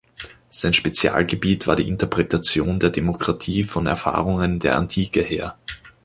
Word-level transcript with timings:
Sein 0.49 0.73
Spezialgebiet 0.73 1.67
war 1.67 1.75
die 1.75 1.87
Interpretation 1.87 2.79
der 2.79 2.89
Demokratie 2.89 3.61
von 3.61 3.85
Erfahrungen 3.85 4.57
der 4.57 4.75
Antike 4.75 5.21
her. 5.21 5.59